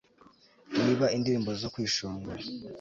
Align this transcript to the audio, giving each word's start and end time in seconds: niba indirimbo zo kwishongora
niba 0.79 1.05
indirimbo 1.15 1.51
zo 1.61 1.69
kwishongora 1.73 2.43